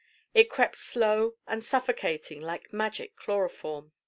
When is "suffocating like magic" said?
1.63-3.15